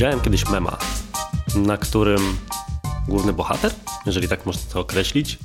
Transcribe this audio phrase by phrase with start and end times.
[0.00, 0.78] Widziałem kiedyś mema,
[1.56, 2.38] na którym
[3.08, 3.72] główny bohater,
[4.06, 5.38] jeżeli tak można to określić,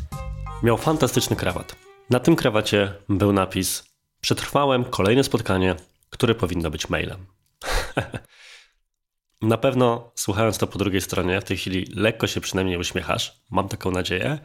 [0.64, 1.76] miał fantastyczny krawat.
[2.10, 3.84] Na tym krawacie był napis:
[4.22, 5.76] Przetrwałem kolejne spotkanie,
[6.10, 7.26] które powinno być mailem.
[9.42, 13.68] Na pewno słuchając to po drugiej stronie, w tej chwili lekko się przynajmniej uśmiechasz, mam
[13.70, 14.40] taką nadzieję,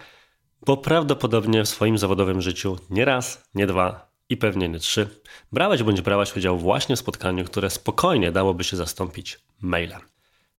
[0.66, 5.08] bo prawdopodobnie w swoim zawodowym życiu nie raz, nie dwa i pewnie nie trzy
[5.52, 10.00] brałeś bądź brałaś udział właśnie w spotkaniu, które spokojnie dałoby się zastąpić mailem.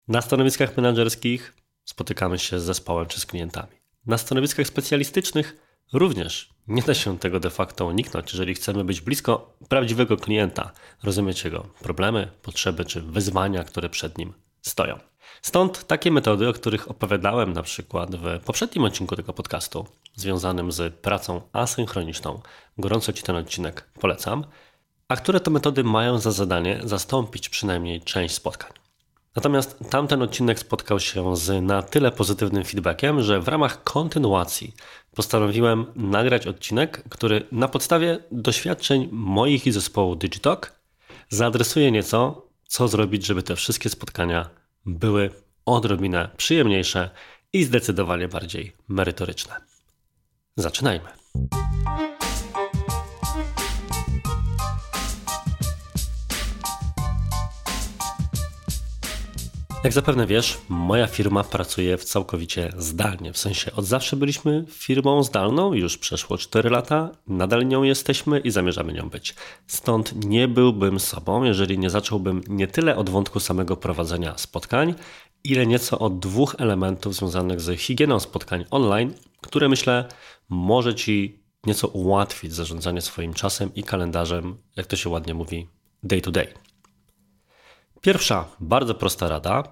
[0.07, 1.53] Na stanowiskach menedżerskich
[1.85, 3.81] spotykamy się z zespołem czy z klientami.
[4.05, 5.57] Na stanowiskach specjalistycznych
[5.93, 10.71] również nie da się tego de facto uniknąć, jeżeli chcemy być blisko prawdziwego klienta,
[11.03, 15.10] rozumieć jego problemy, potrzeby czy wyzwania, które przed nim stoją.
[15.41, 20.95] Stąd takie metody, o których opowiadałem na przykład w poprzednim odcinku tego podcastu, związanym z
[20.95, 22.41] pracą asynchroniczną.
[22.77, 24.45] Gorąco Ci ten odcinek polecam.
[25.07, 28.71] A które to metody mają za zadanie zastąpić przynajmniej część spotkań.
[29.35, 34.73] Natomiast tamten odcinek spotkał się z na tyle pozytywnym feedbackiem, że w ramach kontynuacji
[35.15, 40.73] postanowiłem nagrać odcinek, który na podstawie doświadczeń moich i zespołu Digitalk
[41.29, 45.29] zaadresuje nieco, co zrobić, żeby te wszystkie spotkania były
[45.65, 47.09] odrobinę przyjemniejsze
[47.53, 49.55] i zdecydowanie bardziej merytoryczne.
[50.55, 51.09] Zaczynajmy.
[59.83, 63.33] Jak zapewne wiesz, moja firma pracuje w całkowicie zdalnie.
[63.33, 68.51] W sensie od zawsze byliśmy firmą zdalną, już przeszło 4 lata, nadal nią jesteśmy i
[68.51, 69.35] zamierzamy nią być.
[69.67, 74.95] Stąd nie byłbym sobą, jeżeli nie zacząłbym nie tyle od wątku samego prowadzenia spotkań,
[75.43, 80.05] ile nieco od dwóch elementów związanych z higieną spotkań online, które myślę
[80.49, 85.67] może Ci nieco ułatwić zarządzanie swoim czasem i kalendarzem, jak to się ładnie mówi,
[86.03, 86.70] day to day.
[88.01, 89.63] Pierwsza, bardzo prosta rada.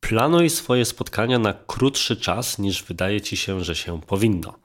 [0.00, 4.58] Planuj swoje spotkania na krótszy czas niż wydaje ci się, że się powinno.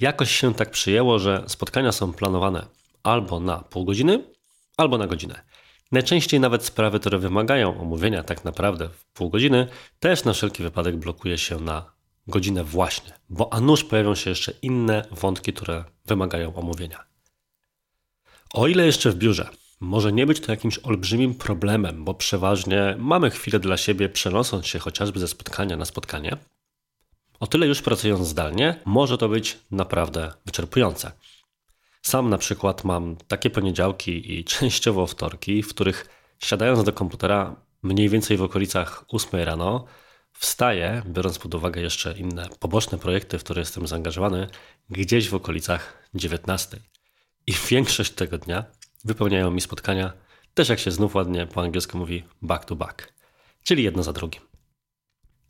[0.00, 2.66] Jakoś się tak przyjęło, że spotkania są planowane
[3.02, 4.24] albo na pół godziny,
[4.76, 5.40] albo na godzinę.
[5.92, 9.68] Najczęściej nawet sprawy, które wymagają omówienia tak naprawdę w pół godziny,
[10.00, 11.92] też na wszelki wypadek blokuje się na
[12.26, 17.04] godzinę właśnie, bo a nuż pojawią się jeszcze inne wątki, które wymagają omówienia.
[18.54, 19.48] O ile jeszcze w biurze
[19.80, 24.78] może nie być to jakimś olbrzymim problemem, bo przeważnie mamy chwilę dla siebie, przenosząc się
[24.78, 26.36] chociażby ze spotkania na spotkanie.
[27.40, 31.12] O tyle już pracując zdalnie, może to być naprawdę wyczerpujące.
[32.02, 36.06] Sam na przykład mam takie poniedziałki i częściowo wtorki, w których
[36.38, 39.84] siadając do komputera mniej więcej w okolicach 8 rano,
[40.32, 44.46] wstaję, biorąc pod uwagę jeszcze inne poboczne projekty, w które jestem zaangażowany,
[44.90, 46.78] gdzieś w okolicach 19.
[47.46, 48.64] I większość tego dnia
[49.06, 50.12] wypełniają mi spotkania,
[50.54, 53.12] też jak się znów ładnie po angielsku mówi back to back,
[53.62, 54.42] czyli jedno za drugim.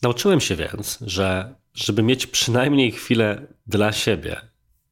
[0.03, 4.41] Nauczyłem się więc, że żeby mieć przynajmniej chwilę dla siebie,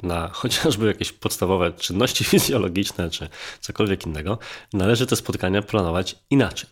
[0.03, 3.29] na chociażby jakieś podstawowe czynności fizjologiczne czy
[3.61, 4.39] cokolwiek innego,
[4.73, 6.71] należy te spotkania planować inaczej.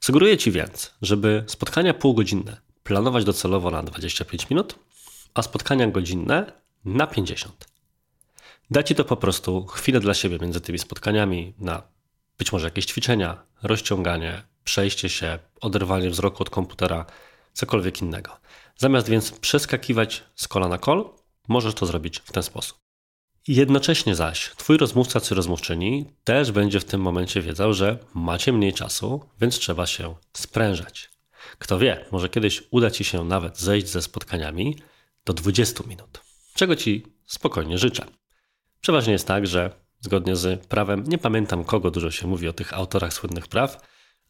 [0.00, 4.78] Sugeruję Ci więc, żeby spotkania półgodzinne planować docelowo na 25 minut,
[5.34, 6.52] a spotkania godzinne
[6.84, 7.73] na 50.
[8.74, 11.82] Da Ci to po prostu chwilę dla siebie między tymi spotkaniami na
[12.38, 17.06] być może jakieś ćwiczenia, rozciąganie, przejście się, oderwanie wzroku od komputera,
[17.52, 18.36] cokolwiek innego.
[18.76, 21.10] Zamiast więc przeskakiwać z kola na kol,
[21.48, 22.78] możesz to zrobić w ten sposób.
[23.48, 28.72] Jednocześnie zaś Twój rozmówca czy rozmówczyni też będzie w tym momencie wiedział, że macie mniej
[28.72, 31.10] czasu, więc trzeba się sprężać.
[31.58, 34.76] Kto wie, może kiedyś uda Ci się nawet zejść ze spotkaniami
[35.24, 36.20] do 20 minut,
[36.54, 38.06] czego Ci spokojnie życzę.
[38.84, 42.74] Przeważnie jest tak, że zgodnie z prawem, nie pamiętam kogo dużo się mówi o tych
[42.74, 43.80] autorach słynnych praw,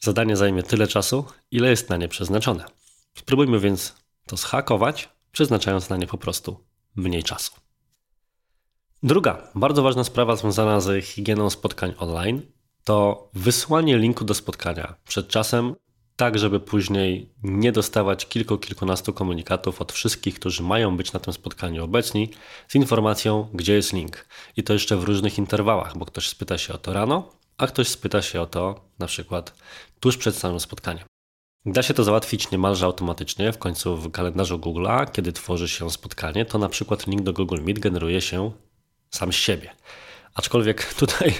[0.00, 2.64] zadanie zajmie tyle czasu, ile jest na nie przeznaczone.
[3.14, 3.94] Spróbujmy więc
[4.26, 6.64] to zhakować, przeznaczając na nie po prostu
[6.96, 7.52] mniej czasu.
[9.02, 12.42] Druga, bardzo ważna sprawa związana z higieną spotkań online
[12.84, 15.74] to wysłanie linku do spotkania przed czasem
[16.16, 21.32] tak żeby później nie dostawać kilku, kilkunastu komunikatów od wszystkich, którzy mają być na tym
[21.32, 22.30] spotkaniu obecni,
[22.68, 24.26] z informacją, gdzie jest link.
[24.56, 27.88] I to jeszcze w różnych interwałach, bo ktoś spyta się o to rano, a ktoś
[27.88, 29.54] spyta się o to na przykład
[30.00, 31.04] tuż przed samym spotkaniem.
[31.66, 36.44] Da się to załatwić niemalże automatycznie, w końcu w kalendarzu Google'a, kiedy tworzy się spotkanie,
[36.44, 38.52] to na przykład link do Google Meet generuje się
[39.10, 39.70] sam z siebie.
[40.34, 41.34] Aczkolwiek tutaj,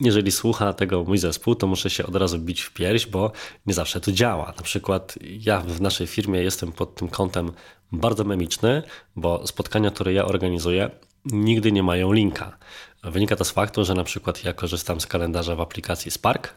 [0.00, 3.32] jeżeli słucha tego mój zespół, to muszę się od razu bić w pierś, bo
[3.66, 4.52] nie zawsze to działa.
[4.56, 7.52] Na przykład ja w naszej firmie jestem pod tym kątem
[7.92, 8.82] bardzo memiczny,
[9.16, 10.90] bo spotkania, które ja organizuję,
[11.24, 12.58] nigdy nie mają linka.
[13.04, 16.54] Wynika to z faktu, że na przykład ja korzystam z kalendarza w aplikacji Spark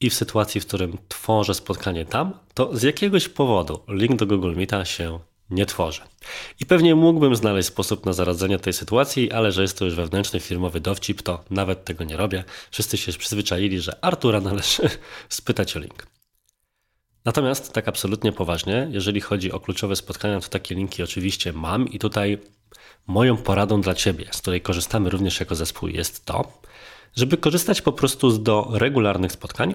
[0.00, 4.54] i w sytuacji, w którym tworzę spotkanie tam, to z jakiegoś powodu link do Google
[4.56, 5.18] Meeta się
[5.50, 6.00] nie tworzy.
[6.60, 10.40] I pewnie mógłbym znaleźć sposób na zaradzenie tej sytuacji, ale że jest to już wewnętrzny
[10.40, 12.44] firmowy dowcip, to nawet tego nie robię.
[12.70, 14.82] Wszyscy się przyzwyczaili, że Artura należy
[15.28, 16.06] spytać o link.
[17.24, 21.98] Natomiast tak absolutnie poważnie, jeżeli chodzi o kluczowe spotkania, to takie linki oczywiście mam i
[21.98, 22.38] tutaj
[23.06, 26.62] moją poradą dla Ciebie, z której korzystamy również jako zespół, jest to,
[27.16, 29.74] żeby korzystać po prostu z do regularnych spotkań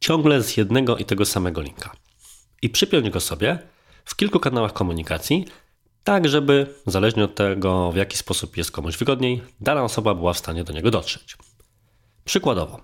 [0.00, 1.92] ciągle z jednego i tego samego linka.
[2.62, 3.58] I przypiąć go sobie
[4.06, 5.44] w kilku kanałach komunikacji,
[6.04, 10.38] tak żeby, zależnie od tego, w jaki sposób jest komuś wygodniej, dana osoba była w
[10.38, 11.36] stanie do niego dotrzeć.
[12.24, 12.80] Przykładowo,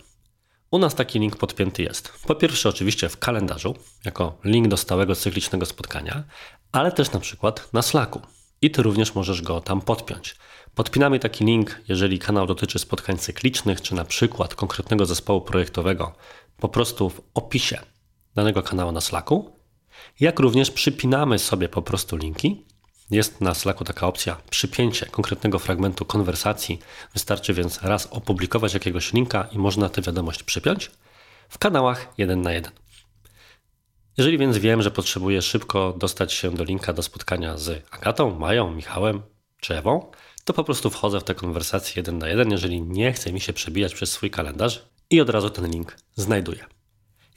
[0.70, 2.12] u nas taki link podpięty jest.
[2.26, 3.74] Po pierwsze, oczywiście w kalendarzu,
[4.04, 6.24] jako link do stałego cyklicznego spotkania,
[6.72, 8.20] ale też na przykład na Slacku.
[8.62, 10.36] I ty również możesz go tam podpiąć.
[10.74, 16.12] Podpinamy taki link, jeżeli kanał dotyczy spotkań cyklicznych, czy na przykład konkretnego zespołu projektowego,
[16.56, 17.78] po prostu w opisie
[18.34, 19.61] danego kanału na Slacku,
[20.20, 22.64] jak również przypinamy sobie po prostu linki.
[23.10, 26.78] Jest na Slacku taka opcja przypięcie konkretnego fragmentu konwersacji.
[27.12, 30.90] Wystarczy więc raz opublikować jakiegoś linka i można tę wiadomość przypiąć
[31.48, 32.72] w kanałach jeden na jeden.
[34.16, 38.70] Jeżeli więc wiem, że potrzebuję szybko dostać się do linka do spotkania z Agatą, Mają,
[38.70, 39.22] Michałem
[39.60, 40.10] czy Ewą,
[40.44, 43.52] to po prostu wchodzę w tę konwersację jeden na jeden, jeżeli nie chce mi się
[43.52, 46.64] przebijać przez swój kalendarz i od razu ten link znajduję.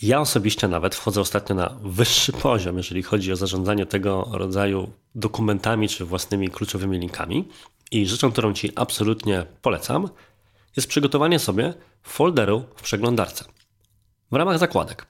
[0.02, 5.90] Ja osobiście nawet wchodzę ostatnio na wyższy poziom, jeżeli chodzi o zarządzanie tego rodzaju dokumentami
[5.90, 7.48] czy własnymi kluczowymi linkami.
[7.92, 10.10] I rzeczą, którą Ci absolutnie polecam,
[10.76, 13.46] jest przygotowanie sobie folderu w przeglądarce.
[14.32, 15.06] W ramach zakładek.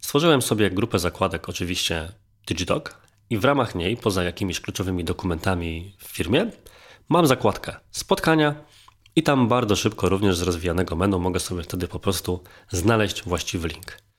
[0.00, 2.12] Stworzyłem sobie grupę zakładek, oczywiście
[2.46, 3.00] Digitalk,
[3.30, 6.50] i w ramach niej, poza jakimiś kluczowymi dokumentami w firmie,
[7.08, 8.54] mam zakładkę spotkania
[9.16, 13.68] i tam bardzo szybko, również z rozwijanego menu, mogę sobie wtedy po prostu znaleźć właściwy
[13.68, 14.09] link.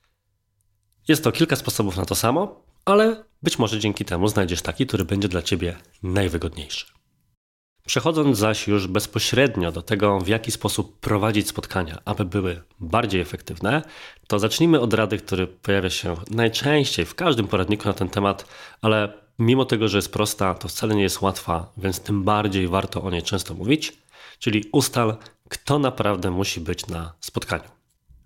[1.08, 5.04] Jest to kilka sposobów na to samo, ale być może dzięki temu znajdziesz taki, który
[5.04, 6.86] będzie dla Ciebie najwygodniejszy.
[7.86, 13.82] Przechodząc zaś już bezpośrednio do tego, w jaki sposób prowadzić spotkania, aby były bardziej efektywne,
[14.26, 18.48] to zacznijmy od rady, który pojawia się najczęściej w każdym poradniku na ten temat,
[18.80, 23.02] ale mimo tego, że jest prosta, to wcale nie jest łatwa, więc tym bardziej warto
[23.02, 23.92] o niej często mówić,
[24.38, 25.16] czyli ustal,
[25.48, 27.68] kto naprawdę musi być na spotkaniu.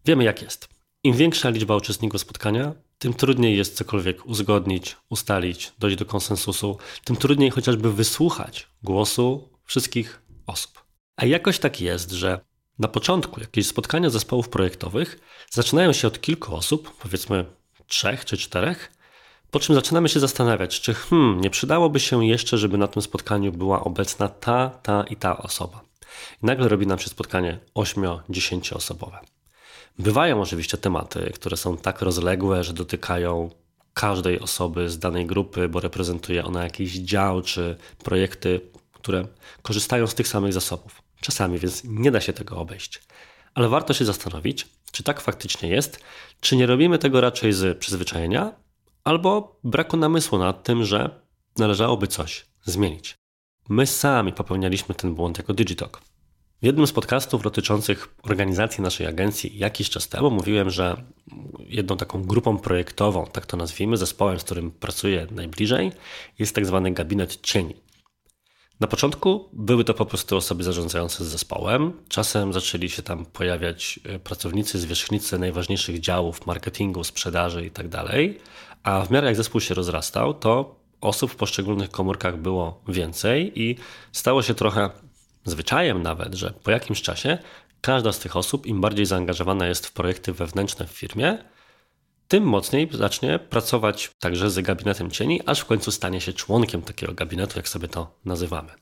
[0.04, 0.75] Wiemy jak jest.
[1.06, 7.16] Im większa liczba uczestników spotkania, tym trudniej jest cokolwiek uzgodnić, ustalić, dojść do konsensusu, tym
[7.16, 10.84] trudniej chociażby wysłuchać głosu wszystkich osób.
[11.16, 12.40] A jakoś tak jest, że
[12.78, 15.20] na początku jakieś spotkania zespołów projektowych
[15.50, 17.44] zaczynają się od kilku osób, powiedzmy
[17.86, 18.92] trzech czy czterech,
[19.50, 23.52] po czym zaczynamy się zastanawiać, czy hmm, nie przydałoby się jeszcze, żeby na tym spotkaniu
[23.52, 25.80] była obecna ta, ta i ta osoba.
[26.42, 29.35] I nagle robi nam się spotkanie 8-10 osobowe.
[29.98, 33.50] Bywają oczywiście tematy, które są tak rozległe, że dotykają
[33.94, 38.60] każdej osoby z danej grupy, bo reprezentuje ona jakiś dział czy projekty,
[38.92, 39.26] które
[39.62, 41.02] korzystają z tych samych zasobów.
[41.20, 43.02] Czasami więc nie da się tego obejść.
[43.54, 46.00] Ale warto się zastanowić, czy tak faktycznie jest,
[46.40, 48.52] czy nie robimy tego raczej z przyzwyczajenia,
[49.04, 51.20] albo braku namysłu nad tym, że
[51.58, 53.14] należałoby coś zmienić.
[53.68, 56.00] My sami popełnialiśmy ten błąd jako Digitalk.
[56.62, 61.02] W jednym z podcastów dotyczących organizacji naszej agencji jakiś czas temu mówiłem, że
[61.58, 65.92] jedną taką grupą projektową, tak to nazwijmy, zespołem, z którym pracuję najbliżej,
[66.38, 67.74] jest tak zwany gabinet cieni.
[68.80, 71.92] Na początku były to po prostu osoby zarządzające zespołem.
[72.08, 77.90] Czasem zaczęli się tam pojawiać e, pracownicy, zwierzchnicy najważniejszych działów marketingu, sprzedaży itd.
[77.90, 78.16] Tak
[78.82, 83.76] A w miarę jak zespół się rozrastał, to osób w poszczególnych komórkach było więcej i
[84.12, 84.90] stało się trochę
[85.46, 87.38] zwyczajem nawet, że po jakimś czasie
[87.80, 91.38] każda z tych osób, im bardziej zaangażowana jest w projekty wewnętrzne w firmie,
[92.28, 97.14] tym mocniej zacznie pracować także z gabinetem cieni, aż w końcu stanie się członkiem takiego
[97.14, 98.72] gabinetu, jak sobie to nazywamy.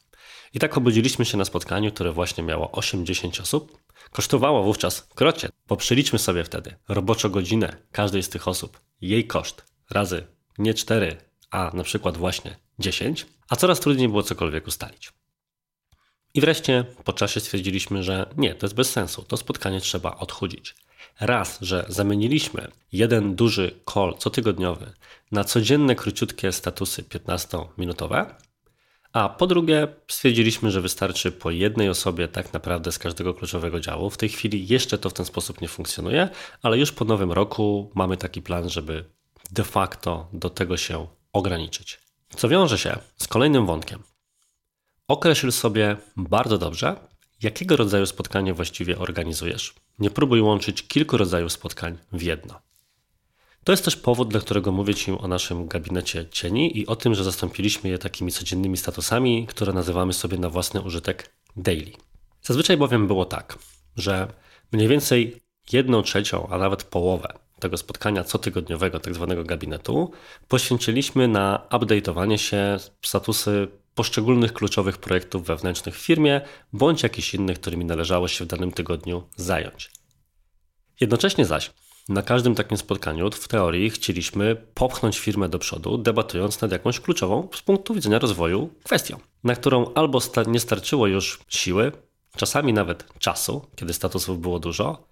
[0.55, 3.79] I tak obudziliśmy się na spotkaniu, które właśnie miało 8-10 osób.
[4.11, 9.65] Kosztowało wówczas krocie, bo przeliczmy sobie wtedy roboczo godzinę każdej z tych osób, jej koszt
[9.91, 10.27] razy
[10.59, 11.17] nie 4,
[11.51, 15.13] a na przykład właśnie 10, a coraz trudniej było cokolwiek ustalić.
[16.35, 20.75] I wreszcie po czasie stwierdziliśmy, że nie, to jest bez sensu, to spotkanie trzeba odchudzić.
[21.21, 24.93] Raz, że zamieniliśmy jeden duży call cotygodniowy
[25.33, 28.27] na codzienne króciutkie statusy 15-minutowe,
[29.13, 34.11] a po drugie stwierdziliśmy, że wystarczy po jednej osobie tak naprawdę z każdego kluczowego działu.
[34.11, 36.29] W tej chwili jeszcze to w ten sposób nie funkcjonuje,
[36.63, 39.05] ale już po nowym roku mamy taki plan, żeby
[39.51, 42.01] de facto do tego się ograniczyć.
[42.37, 44.03] Co wiąże się z kolejnym wątkiem,
[45.09, 46.97] Określ sobie bardzo dobrze,
[47.43, 49.75] jakiego rodzaju spotkanie właściwie organizujesz.
[49.99, 52.61] Nie próbuj łączyć kilku rodzajów spotkań w jedno.
[53.65, 57.15] To jest też powód, dla którego mówię Ci o naszym gabinecie cieni i o tym,
[57.15, 61.93] że zastąpiliśmy je takimi codziennymi statusami, które nazywamy sobie na własny użytek daily.
[62.43, 63.59] Zazwyczaj bowiem było tak,
[63.97, 64.29] że
[64.73, 65.41] mniej więcej
[65.73, 67.29] jedną trzecią, a nawet połowę
[67.61, 70.11] tego spotkania cotygodniowego, tak zwanego gabinetu,
[70.49, 76.41] poświęciliśmy na update'owanie się statusy poszczególnych kluczowych projektów wewnętrznych w firmie,
[76.73, 79.91] bądź jakichś innych, którymi należało się w danym tygodniu zająć.
[81.01, 81.71] Jednocześnie zaś
[82.09, 87.49] na każdym takim spotkaniu w teorii chcieliśmy popchnąć firmę do przodu, debatując nad jakąś kluczową
[87.55, 91.93] z punktu widzenia rozwoju kwestią, na którą albo nie starczyło już siły,
[92.37, 95.09] czasami nawet czasu, kiedy statusów było dużo,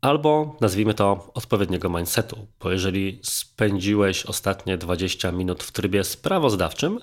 [0.00, 7.00] albo nazwijmy to odpowiedniego mindsetu, bo jeżeli spędziłeś ostatnie 20 minut w trybie sprawozdawczym,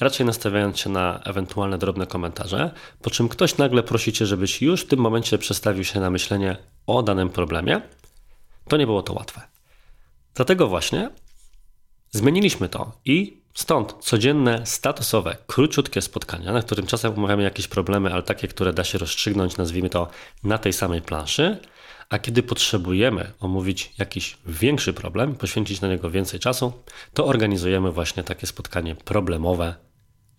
[0.00, 2.70] raczej nastawiając się na ewentualne drobne komentarze,
[3.02, 6.56] po czym ktoś nagle prosi cię, żebyś już w tym momencie przestawił się na myślenie
[6.86, 7.80] o danym problemie,
[8.68, 9.40] to nie było to łatwe.
[10.34, 11.10] Dlatego właśnie
[12.10, 18.22] zmieniliśmy to i stąd codzienne, statusowe, króciutkie spotkania, na którym czasem omawiamy jakieś problemy, ale
[18.22, 20.08] takie, które da się rozstrzygnąć, nazwijmy to
[20.44, 21.58] na tej samej planszy,
[22.08, 26.72] a kiedy potrzebujemy omówić jakiś większy problem, poświęcić na niego więcej czasu,
[27.14, 29.87] to organizujemy właśnie takie spotkanie problemowe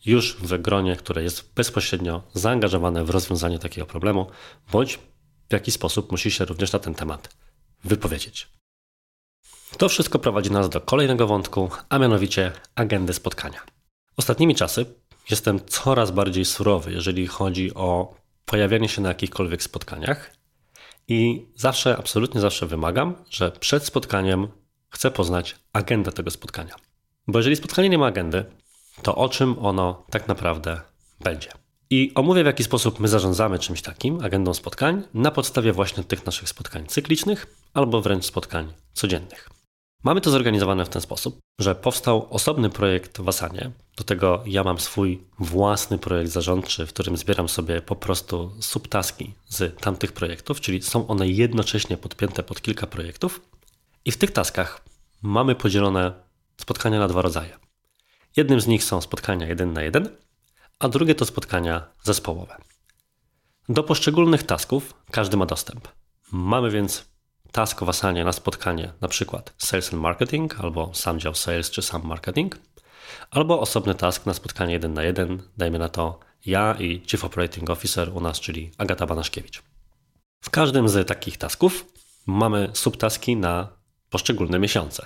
[0.06, 4.28] już w gronie, które jest bezpośrednio zaangażowane w rozwiązanie takiego problemu,
[4.72, 5.00] bądź
[5.50, 7.36] w jakiś sposób musi się również na ten temat
[7.84, 8.48] wypowiedzieć.
[9.78, 13.62] To wszystko prowadzi nas do kolejnego wątku, a mianowicie agendy spotkania.
[14.18, 14.86] Ostatnimi czasy
[15.30, 18.16] jestem coraz bardziej surowy, jeżeli chodzi o
[18.46, 20.34] pojawianie się na jakichkolwiek spotkaniach
[21.08, 24.48] i zawsze, absolutnie zawsze wymagam, że przed spotkaniem
[24.90, 26.76] chcę poznać agendę tego spotkania.
[27.28, 28.46] Bo jeżeli spotkanie nie ma agendy,
[29.04, 30.82] to o czym ono tak naprawdę
[31.20, 31.50] będzie.
[31.90, 36.26] I omówię, w jaki sposób my zarządzamy czymś takim, agendą spotkań, na podstawie właśnie tych
[36.26, 39.50] naszych spotkań cyklicznych albo wręcz spotkań codziennych.
[40.04, 43.72] Mamy to zorganizowane w ten sposób, że powstał osobny projekt w Asanie.
[43.98, 49.34] Do tego ja mam swój własny projekt zarządczy, w którym zbieram sobie po prostu subtaski
[49.48, 53.42] z tamtych projektów, czyli są one jednocześnie podpięte pod kilka projektów.
[54.06, 54.82] I w tych taskach
[55.22, 56.14] mamy podzielone
[56.58, 57.69] spotkania na dwa rodzaje.
[58.36, 60.10] Jednym z nich są spotkania jeden na jeden,
[60.80, 62.58] a drugie to spotkania zespołowe.
[63.70, 65.88] Do poszczególnych tasków każdy ma dostęp.
[66.32, 67.06] Mamy więc
[67.52, 72.04] task w na spotkanie, na przykład Sales and Marketing, albo sam dział Sales czy sam
[72.06, 72.56] Marketing,
[73.32, 77.70] albo osobny task na spotkanie jeden na jeden, dajmy na to ja i Chief Operating
[77.70, 79.62] Officer u nas, czyli Agata Banaszkiewicz.
[80.42, 81.86] W każdym z takich tasków
[82.26, 83.68] mamy subtaski na
[84.10, 85.06] poszczególne miesiące.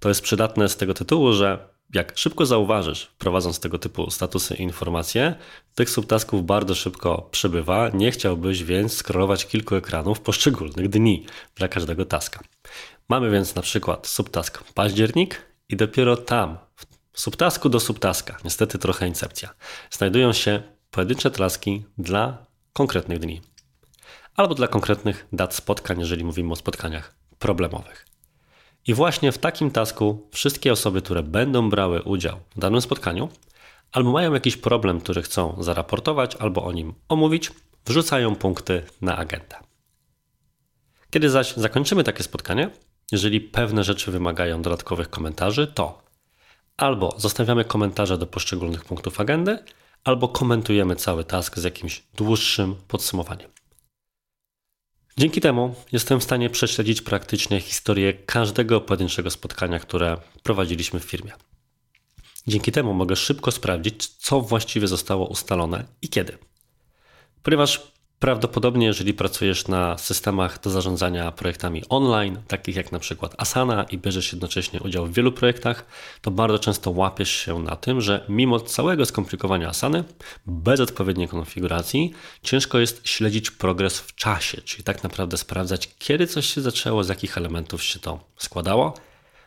[0.00, 4.62] To jest przydatne z tego tytułu, że jak szybko zauważysz, prowadząc tego typu statusy i
[4.62, 5.34] informacje,
[5.74, 7.88] tych subtasków bardzo szybko przybywa.
[7.88, 12.40] Nie chciałbyś więc scrollować kilku ekranów poszczególnych dni dla każdego taska.
[13.08, 16.58] Mamy więc na przykład subtask październik i dopiero tam,
[17.12, 19.54] w subtasku do subtaska, niestety trochę incepcja,
[19.90, 23.40] znajdują się pojedyncze taski dla konkretnych dni
[24.38, 28.06] albo dla konkretnych dat spotkań, jeżeli mówimy o spotkaniach problemowych.
[28.88, 33.28] I właśnie w takim tasku wszystkie osoby, które będą brały udział w danym spotkaniu,
[33.92, 37.50] albo mają jakiś problem, który chcą zaraportować, albo o nim omówić,
[37.86, 39.56] wrzucają punkty na agendę.
[41.10, 42.70] Kiedy zaś zakończymy takie spotkanie,
[43.12, 46.02] jeżeli pewne rzeczy wymagają dodatkowych komentarzy, to
[46.76, 49.58] albo zostawiamy komentarze do poszczególnych punktów agendy,
[50.04, 53.57] albo komentujemy cały task z jakimś dłuższym podsumowaniem.
[55.18, 61.32] Dzięki temu jestem w stanie prześledzić praktycznie historię każdego pojedynczego spotkania, które prowadziliśmy w firmie.
[62.46, 66.38] Dzięki temu mogę szybko sprawdzić, co właściwie zostało ustalone i kiedy.
[67.42, 73.84] Ponieważ Prawdopodobnie, jeżeli pracujesz na systemach do zarządzania projektami online, takich jak na przykład Asana
[73.84, 75.86] i bierzesz jednocześnie udział w wielu projektach,
[76.20, 80.04] to bardzo często łapiesz się na tym, że mimo całego skomplikowania Asany,
[80.46, 86.46] bez odpowiedniej konfiguracji, ciężko jest śledzić progres w czasie, czyli tak naprawdę sprawdzać, kiedy coś
[86.46, 88.94] się zaczęło, z jakich elementów się to składało,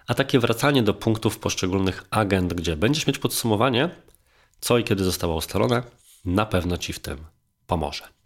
[0.08, 3.90] a takie wracanie do punktów poszczególnych agent, gdzie będziesz mieć podsumowanie,
[4.60, 5.84] co i kiedy zostało ustalone,
[6.26, 7.18] na pewno Ci w tym
[7.68, 8.21] pomoże.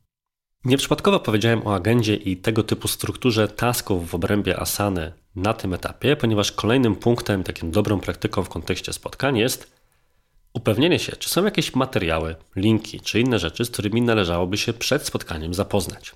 [0.65, 6.15] Nieprzypadkowo powiedziałem o agendzie i tego typu strukturze tasków w obrębie Asany na tym etapie,
[6.15, 9.75] ponieważ kolejnym punktem, takim dobrą praktyką w kontekście spotkań jest
[10.53, 15.05] upewnienie się, czy są jakieś materiały, linki czy inne rzeczy, z którymi należałoby się przed
[15.05, 16.15] spotkaniem zapoznać.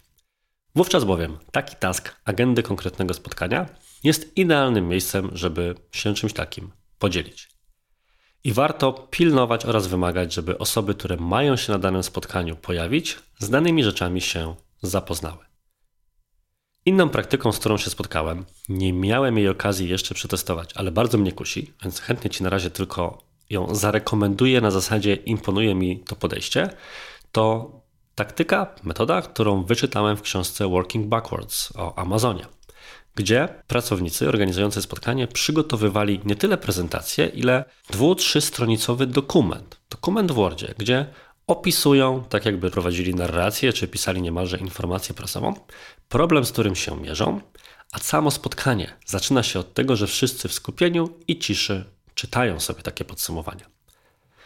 [0.75, 3.65] Wówczas bowiem taki task agendy konkretnego spotkania
[4.03, 7.58] jest idealnym miejscem, żeby się czymś takim podzielić.
[8.43, 13.49] I warto pilnować oraz wymagać, żeby osoby, które mają się na danym spotkaniu pojawić, z
[13.49, 15.45] danymi rzeczami się zapoznały.
[16.85, 21.31] Inną praktyką, z którą się spotkałem, nie miałem jej okazji jeszcze przetestować, ale bardzo mnie
[21.31, 26.69] kusi, więc chętnie Ci na razie tylko ją zarekomenduję na zasadzie imponuje mi to podejście,
[27.31, 27.71] to
[28.15, 32.45] taktyka, metoda, którą wyczytałem w książce Working Backwards o Amazonie,
[33.19, 40.73] gdzie pracownicy organizujący spotkanie przygotowywali nie tyle prezentację, ile dwu, trzystronicowy dokument, dokument w Wordzie,
[40.77, 41.05] gdzie
[41.47, 45.53] opisują, tak jakby prowadzili narrację, czy pisali niemalże informację prasową,
[46.09, 47.41] problem, z którym się mierzą,
[47.91, 52.81] a samo spotkanie zaczyna się od tego, że wszyscy w skupieniu i ciszy czytają sobie
[52.81, 53.65] takie podsumowania.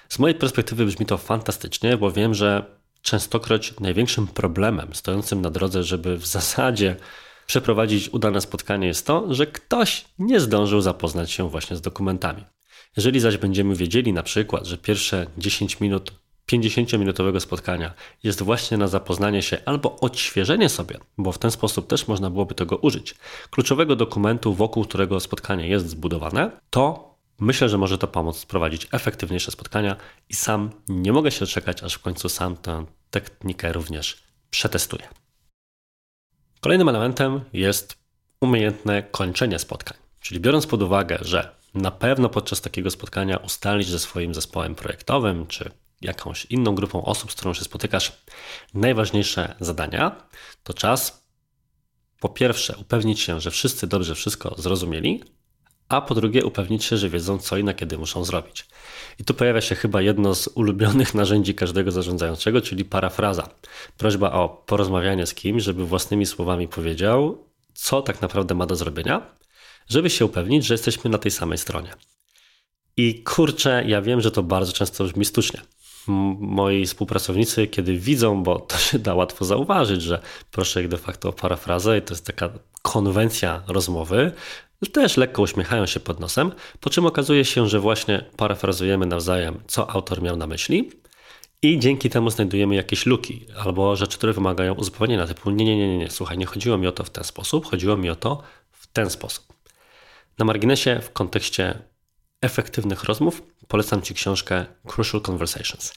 [0.09, 2.65] Z mojej perspektywy brzmi to fantastycznie, bo wiem, że
[3.01, 6.95] częstokroć największym problemem stojącym na drodze, żeby w zasadzie
[7.45, 12.43] przeprowadzić udane spotkanie, jest to, że ktoś nie zdążył zapoznać się właśnie z dokumentami.
[12.97, 16.11] Jeżeli zaś będziemy wiedzieli na przykład, że pierwsze 10 minut
[16.51, 22.07] 50-minutowego spotkania jest właśnie na zapoznanie się albo odświeżenie sobie, bo w ten sposób też
[22.07, 23.15] można byłoby tego użyć,
[23.49, 29.51] kluczowego dokumentu, wokół którego spotkanie jest zbudowane, to myślę, że może to pomóc prowadzić efektywniejsze
[29.51, 29.95] spotkania
[30.29, 35.22] i sam nie mogę się doczekać, aż w końcu sam tę technikę również przetestuję.
[36.63, 37.97] Kolejnym elementem jest
[38.41, 39.97] umiejętne kończenie spotkań.
[40.19, 45.47] Czyli biorąc pod uwagę, że na pewno podczas takiego spotkania ustalić ze swoim zespołem projektowym
[45.47, 48.11] czy jakąś inną grupą osób, z którą się spotykasz,
[48.73, 50.15] najważniejsze zadania,
[50.63, 51.25] to czas
[52.19, 55.23] po pierwsze upewnić się, że wszyscy dobrze wszystko zrozumieli,
[55.89, 58.67] a po drugie upewnić się, że wiedzą co i na kiedy muszą zrobić.
[59.19, 63.49] I tu pojawia się chyba jedno z ulubionych narzędzi każdego zarządzającego, czyli parafraza.
[63.97, 69.21] Prośba o porozmawianie z kimś, żeby własnymi słowami powiedział, co tak naprawdę ma do zrobienia,
[69.87, 71.93] żeby się upewnić, że jesteśmy na tej samej stronie.
[72.97, 75.61] I kurczę, ja wiem, że to bardzo często brzmi sztucznie
[76.07, 81.29] moi współpracownicy, kiedy widzą, bo to się da łatwo zauważyć, że proszę ich de facto
[81.29, 82.49] o parafrazę i to jest taka
[82.83, 84.31] konwencja rozmowy,
[84.91, 89.89] też lekko uśmiechają się pod nosem, po czym okazuje się, że właśnie parafrazujemy nawzajem, co
[89.89, 90.91] autor miał na myśli
[91.61, 95.97] i dzięki temu znajdujemy jakieś luki albo rzeczy, które wymagają uzupełnienia, typu nie, nie, nie,
[95.97, 98.87] nie, słuchaj, nie chodziło mi o to w ten sposób, chodziło mi o to w
[98.87, 99.45] ten sposób.
[100.37, 101.79] Na marginesie w kontekście
[102.41, 105.93] efektywnych rozmów, polecam Ci książkę Crucial Conversations.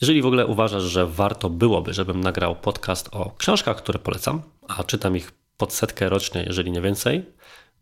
[0.00, 4.84] Jeżeli w ogóle uważasz, że warto byłoby, żebym nagrał podcast o książkach, które polecam, a
[4.84, 7.24] czytam ich pod setkę rocznie, jeżeli nie więcej,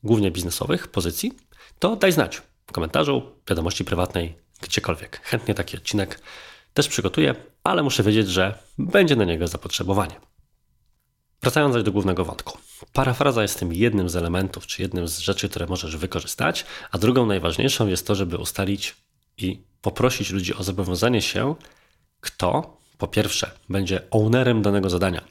[0.02, 1.32] głównie biznesowych pozycji,
[1.78, 5.20] to daj znać w komentarzu, wiadomości prywatnej, gdziekolwiek.
[5.24, 6.20] Chętnie taki odcinek
[6.74, 7.34] też przygotuję,
[7.64, 10.20] ale muszę wiedzieć, że będzie na niego zapotrzebowanie.
[11.42, 12.58] Wracając do głównego wątku.
[12.92, 17.26] Parafraza jest tym jednym z elementów, czy jednym z rzeczy, które możesz wykorzystać, a drugą
[17.26, 18.96] najważniejszą jest to, żeby ustalić
[19.38, 21.54] i poprosić ludzi o zobowiązanie się,
[22.20, 25.24] kto po pierwsze będzie ownerem danego zadania.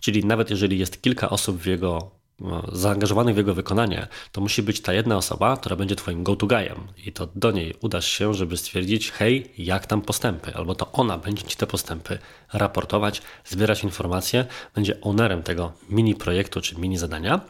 [0.00, 2.10] Czyli nawet jeżeli jest kilka osób w jego
[2.40, 6.88] no, zaangażowanych w jego wykonanie, to musi być ta jedna osoba, która będzie twoim go-to-guyem
[7.06, 11.18] i to do niej udasz się, żeby stwierdzić, hej, jak tam postępy, albo to ona
[11.18, 12.18] będzie ci te postępy
[12.52, 17.40] raportować, zbierać informacje, będzie ownerem tego mini projektu czy mini zadania.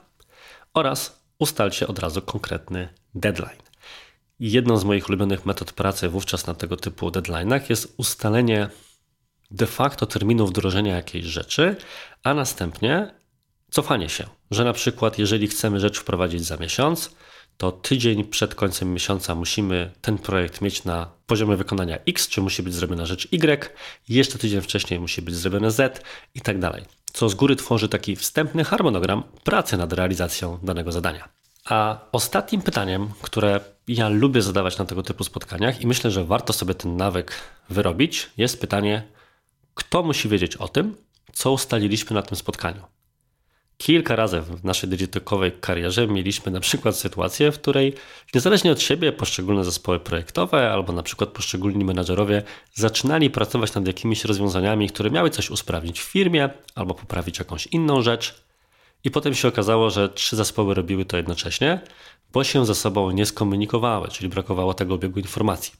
[0.74, 3.62] Oraz ustalcie od razu konkretny deadline.
[4.40, 8.68] Jedną z moich ulubionych metod pracy wówczas na tego typu deadline'ach jest ustalenie
[9.50, 11.76] de facto terminu wdrożenia jakiejś rzeczy,
[12.24, 13.14] a następnie
[13.70, 17.10] cofanie się, że na przykład jeżeli chcemy rzecz wprowadzić za miesiąc,
[17.56, 22.62] to tydzień przed końcem miesiąca musimy ten projekt mieć na poziomie wykonania X, czy musi
[22.62, 23.70] być zrobiona rzecz Y,
[24.08, 26.02] jeszcze tydzień wcześniej musi być zrobione Z
[26.34, 26.84] i tak dalej.
[27.12, 31.28] Co z góry tworzy taki wstępny harmonogram pracy nad realizacją danego zadania.
[31.64, 36.52] A ostatnim pytaniem, które ja lubię zadawać na tego typu spotkaniach i myślę, że warto
[36.52, 37.32] sobie ten nawyk
[37.70, 39.02] wyrobić, jest pytanie,
[39.74, 40.96] kto musi wiedzieć o tym,
[41.34, 42.82] co ustaliliśmy na tym spotkaniu.
[43.76, 47.94] Kilka razy w naszej digitokowej karierze mieliśmy na przykład sytuację, w której
[48.34, 52.42] niezależnie od siebie poszczególne zespoły projektowe albo na przykład poszczególni menadżerowie
[52.74, 58.02] zaczynali pracować nad jakimiś rozwiązaniami, które miały coś usprawnić w firmie albo poprawić jakąś inną
[58.02, 58.44] rzecz.
[59.04, 61.80] I potem się okazało, że trzy zespoły robiły to jednocześnie,
[62.32, 65.72] bo się ze sobą nie skomunikowały, czyli brakowało tego obiegu informacji.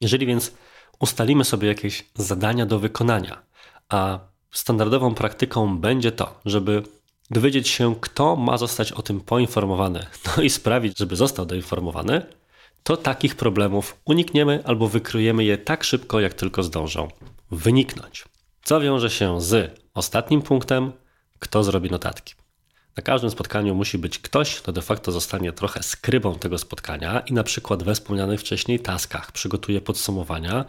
[0.00, 0.54] Jeżeli więc
[1.00, 3.42] ustalimy sobie jakieś zadania do wykonania,
[3.88, 4.18] a
[4.54, 6.82] standardową praktyką będzie to, żeby
[7.30, 12.26] dowiedzieć się, kto ma zostać o tym poinformowany, no i sprawić, żeby został doinformowany,
[12.82, 17.08] to takich problemów unikniemy albo wykryjemy je tak szybko, jak tylko zdążą
[17.50, 18.24] wyniknąć.
[18.62, 20.92] Co wiąże się z ostatnim punktem,
[21.38, 22.34] kto zrobi notatki.
[22.96, 27.32] Na każdym spotkaniu musi być ktoś, kto de facto zostanie trochę skrybą tego spotkania i
[27.32, 30.64] na przykład we wspomnianych wcześniej taskach przygotuje podsumowania.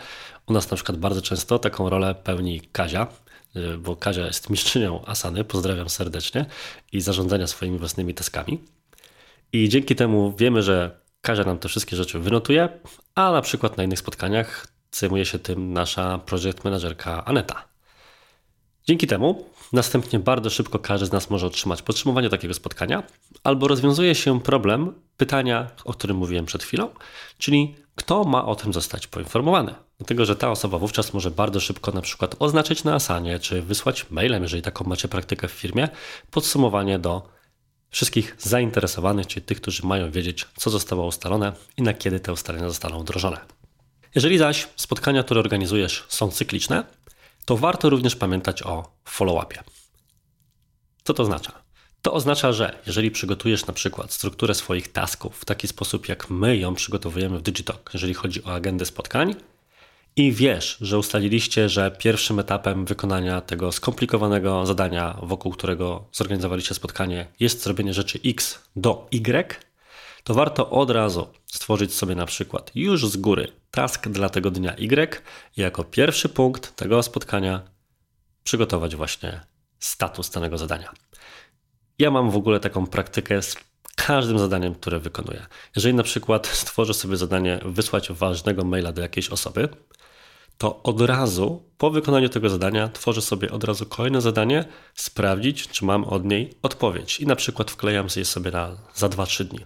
[0.47, 3.07] U nas na przykład bardzo często taką rolę pełni Kazia,
[3.79, 6.45] bo Kazia jest mistrzynią Asany, pozdrawiam serdecznie,
[6.91, 8.59] i zarządzania swoimi własnymi taskami.
[9.53, 12.69] I dzięki temu wiemy, że Kazia nam te wszystkie rzeczy wynotuje,
[13.15, 17.65] a na przykład na innych spotkaniach zajmuje się tym nasza project managerka Aneta.
[18.87, 23.03] Dzięki temu następnie bardzo szybko każdy z nas może otrzymać podsumowanie takiego spotkania,
[23.43, 26.89] albo rozwiązuje się problem pytania, o którym mówiłem przed chwilą,
[27.37, 29.75] czyli kto ma o tym zostać poinformowany.
[29.97, 34.09] Dlatego, że ta osoba wówczas może bardzo szybko na przykład oznaczyć na Asanie, czy wysłać
[34.09, 35.89] mailem, jeżeli taką macie praktykę w firmie,
[36.31, 37.29] podsumowanie do
[37.89, 42.69] wszystkich zainteresowanych, czyli tych, którzy mają wiedzieć, co zostało ustalone i na kiedy te ustalenia
[42.69, 43.37] zostaną wdrożone.
[44.15, 46.83] Jeżeli zaś spotkania, które organizujesz, są cykliczne,
[47.45, 49.63] to warto również pamiętać o follow-upie.
[51.03, 51.51] Co to oznacza?
[52.01, 56.57] To oznacza, że jeżeli przygotujesz na przykład strukturę swoich tasków w taki sposób, jak my
[56.57, 59.35] ją przygotowujemy w Digitalk, jeżeli chodzi o agendę spotkań,
[60.17, 67.27] i wiesz, że ustaliliście, że pierwszym etapem wykonania tego skomplikowanego zadania, wokół którego zorganizowaliście spotkanie,
[67.39, 69.65] jest zrobienie rzeczy X do Y,
[70.23, 74.75] to warto od razu stworzyć sobie na przykład już z góry task dla tego dnia
[74.75, 75.21] Y
[75.57, 77.61] i jako pierwszy punkt tego spotkania
[78.43, 79.41] przygotować właśnie
[79.79, 80.93] status danego zadania.
[81.99, 83.55] Ja mam w ogóle taką praktykę z
[83.95, 85.45] każdym zadaniem, które wykonuję.
[85.75, 89.69] Jeżeli na przykład stworzę sobie zadanie wysłać ważnego maila do jakiejś osoby,
[90.57, 94.65] to od razu po wykonaniu tego zadania tworzę sobie od razu kolejne zadanie,
[94.95, 99.43] sprawdzić, czy mam od niej odpowiedź i na przykład wklejam je sobie na, za 2-3
[99.43, 99.59] dni.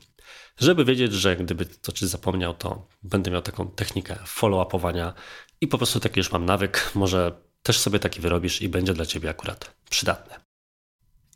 [0.58, 5.14] Żeby wiedzieć, że gdyby coś zapomniał, to będę miał taką technikę follow-upowania
[5.62, 7.32] i po prostu taki już mam nawyk, może
[7.64, 10.40] też sobie taki wyrobisz i będzie dla Ciebie akurat przydatne.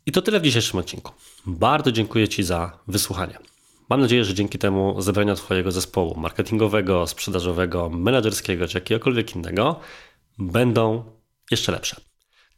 [0.06, 1.12] I to tyle w dzisiejszym odcinku.
[1.46, 3.38] Bardzo dziękuję Ci za wysłuchanie.
[3.88, 9.80] Mam nadzieję, że dzięki temu zebrania Twojego zespołu marketingowego, sprzedażowego, menedżerskiego czy jakiegokolwiek innego
[10.38, 11.04] będą
[11.50, 11.96] jeszcze lepsze.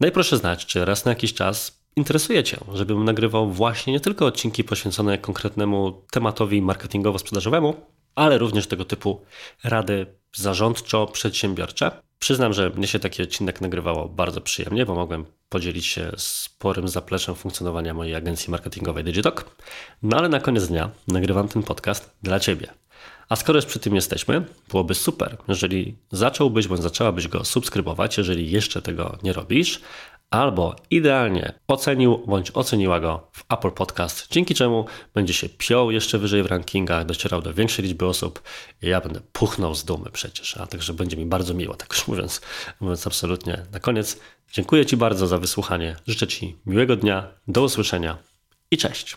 [0.00, 4.26] Daj proszę znać, czy raz na jakiś czas interesuje Cię, żebym nagrywał właśnie nie tylko
[4.26, 7.74] odcinki poświęcone konkretnemu tematowi marketingowo-sprzedażowemu,
[8.14, 9.20] ale również tego typu
[9.64, 11.90] rady zarządczo-przedsiębiorcze.
[12.18, 17.34] Przyznam, że mnie się taki odcinek nagrywało bardzo przyjemnie, bo mogłem podzielić się sporym zapleczem
[17.34, 19.56] funkcjonowania mojej agencji marketingowej Digitalk.
[20.02, 22.68] No ale na koniec dnia nagrywam ten podcast dla Ciebie.
[23.28, 28.50] A skoro już przy tym jesteśmy, byłoby super, jeżeli zacząłbyś bądź zaczęłabyś go subskrybować, jeżeli
[28.50, 29.80] jeszcze tego nie robisz,
[30.30, 36.18] albo idealnie ocenił bądź oceniła go w Apple Podcast, dzięki czemu będzie się piął jeszcze
[36.18, 38.42] wyżej w rankingach, docierał do większej liczby osób
[38.82, 42.08] i ja będę puchnął z dumy przecież, a także będzie mi bardzo miło, tak już
[42.08, 42.40] mówiąc,
[42.80, 44.20] mówiąc absolutnie na koniec.
[44.52, 48.18] Dziękuję Ci bardzo za wysłuchanie, życzę Ci miłego dnia, do usłyszenia
[48.70, 49.16] i cześć.